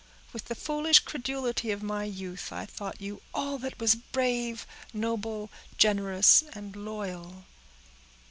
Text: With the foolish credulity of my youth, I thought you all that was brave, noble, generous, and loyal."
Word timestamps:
With 0.33 0.45
the 0.45 0.55
foolish 0.55 1.01
credulity 1.01 1.69
of 1.69 1.83
my 1.83 2.05
youth, 2.05 2.51
I 2.51 2.65
thought 2.65 2.99
you 2.99 3.21
all 3.35 3.59
that 3.59 3.79
was 3.79 3.93
brave, 3.93 4.65
noble, 4.93 5.51
generous, 5.77 6.43
and 6.53 6.75
loyal." 6.75 7.45